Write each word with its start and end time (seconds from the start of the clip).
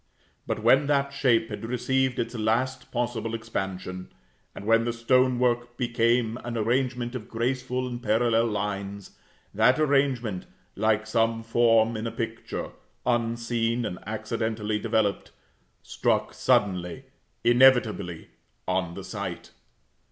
But 0.47 0.63
when 0.63 0.87
that 0.87 1.13
shape 1.13 1.49
had 1.49 1.63
received 1.63 2.17
its 2.17 2.33
last 2.33 2.91
possible 2.91 3.35
expansion, 3.35 4.11
and 4.55 4.65
when 4.65 4.83
the 4.83 4.93
stone 4.93 5.37
work 5.37 5.77
became 5.77 6.39
an 6.43 6.57
arrangement 6.57 7.13
of 7.13 7.27
graceful 7.29 7.87
and 7.87 8.01
parallel 8.01 8.47
lines, 8.47 9.15
that 9.53 9.79
arrangement, 9.79 10.47
like 10.75 11.05
some 11.05 11.43
form 11.43 11.95
in 11.95 12.07
a 12.07 12.11
picture, 12.11 12.71
unseen 13.05 13.85
and 13.85 13.99
accidentally 14.07 14.79
developed, 14.79 15.33
struck 15.83 16.33
suddenly, 16.33 17.03
inevitably, 17.43 18.29
on 18.67 18.95
the 18.95 19.03
sight. 19.03 19.51